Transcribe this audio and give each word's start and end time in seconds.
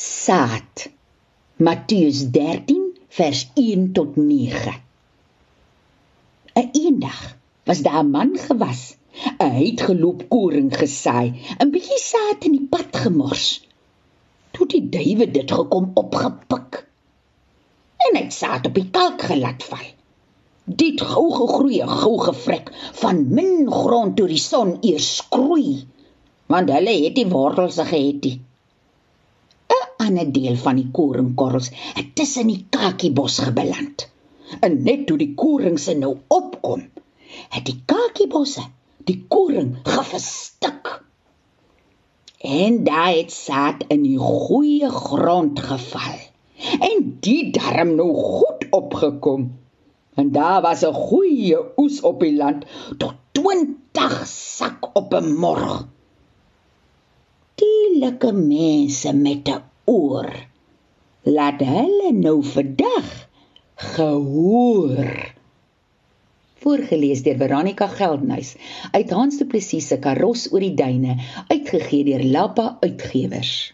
saad. 0.00 0.88
Matteus 1.66 2.20
13 2.32 2.84
vers 3.16 3.40
1 3.54 3.92
tot 3.96 4.16
9. 4.16 4.72
'n 6.60 6.68
Eendag 6.82 7.20
was 7.68 7.82
daar 7.86 8.04
'n 8.04 8.10
man 8.16 8.32
gewas. 8.46 8.82
Hy 9.42 9.64
het 9.70 9.80
geloop 9.88 10.20
koring 10.32 10.72
gesaai, 10.82 11.28
'n 11.60 11.70
bietjie 11.74 12.00
saad 12.12 12.48
in 12.48 12.56
die 12.56 12.68
pad 12.72 12.96
gemors. 13.02 13.46
Toe 14.52 14.66
die 14.72 14.84
duwe 14.96 15.30
dit 15.36 15.50
gekom 15.58 15.90
opgepik. 16.02 16.72
En 18.04 18.16
hy 18.16 18.22
het 18.24 18.38
saad 18.40 18.66
op 18.66 18.74
die 18.80 18.90
kalk 18.90 19.22
gelaat 19.22 19.62
val. 19.70 19.88
Dit 20.64 21.00
gou 21.12 21.28
gegroei, 21.40 21.80
gou 22.00 22.16
gevrek 22.28 22.72
van 23.02 23.26
min 23.36 23.68
grond 23.80 24.16
toe 24.16 24.28
die 24.32 24.44
son 24.50 24.78
eers 24.80 25.16
skroei, 25.16 25.84
want 26.46 26.72
hulle 26.76 26.94
het 27.04 27.14
die 27.20 27.28
wortels 27.28 27.76
gehad. 27.92 28.22
Die 28.24 28.38
ander 30.10 30.32
deel 30.34 30.56
van 30.58 30.80
die 30.80 30.88
koringkorrels 30.92 31.70
het 31.94 32.14
tussen 32.18 32.50
die 32.50 32.64
kakiebos 32.74 33.38
gebeland. 33.46 34.08
En 34.60 34.82
net 34.82 35.06
toe 35.06 35.18
die 35.20 35.34
koringse 35.38 35.94
nou 35.94 36.16
opkom, 36.28 36.82
het 37.54 37.64
die 37.66 37.78
kakiebosse 37.86 38.66
die 39.06 39.20
koring 39.32 39.76
gefestik. 39.86 40.90
En 42.40 42.82
daai 42.84 43.20
het 43.20 43.32
saad 43.32 43.84
in 43.92 44.02
die 44.06 44.18
goeie 44.18 44.90
grond 44.90 45.60
geval. 45.60 46.18
En 46.80 47.16
die 47.24 47.50
darm 47.54 47.94
nou 47.96 48.10
goed 48.14 48.66
opgekom. 48.76 49.48
En 50.20 50.32
daar 50.32 50.60
was 50.62 50.82
'n 50.84 50.92
goeie 50.92 51.58
oes 51.76 52.00
op 52.00 52.20
die 52.20 52.36
land 52.36 52.64
tot 52.98 53.14
20 53.32 54.26
sak 54.26 54.90
op 54.92 55.14
'n 55.14 55.32
môre. 55.42 55.86
Die 57.54 57.98
lekker 57.98 58.34
mense 58.34 59.12
met 59.12 59.48
'n 59.48 59.69
oor. 59.90 60.30
Laat 61.26 61.60
hulle 61.66 62.12
nou 62.16 62.38
vandag 62.46 63.10
gehoor. 63.96 65.10
Voorgeles 66.60 67.24
deur 67.24 67.38
Veronica 67.40 67.88
Geldnys 67.88 68.54
uit 68.92 69.10
Hans 69.16 69.40
Du 69.40 69.46
Plessis 69.48 69.88
se 69.90 69.98
Karos 69.98 70.46
oor 70.52 70.64
die 70.64 70.74
duine, 70.76 71.16
uitgegee 71.48 72.04
deur 72.06 72.24
Lappa 72.24 72.66
Uitgewers. 72.84 73.72